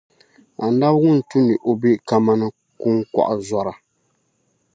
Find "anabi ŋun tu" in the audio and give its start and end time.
0.65-1.37